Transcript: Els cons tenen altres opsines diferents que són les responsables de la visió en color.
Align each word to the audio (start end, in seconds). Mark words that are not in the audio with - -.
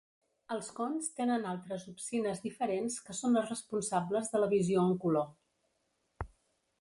Els 0.53 0.69
cons 0.77 1.09
tenen 1.17 1.43
altres 1.49 1.83
opsines 1.91 2.41
diferents 2.47 2.97
que 3.09 3.17
són 3.19 3.37
les 3.39 3.51
responsables 3.53 4.33
de 4.35 4.41
la 4.45 4.49
visió 4.55 4.87
en 4.93 4.97
color. 5.05 6.29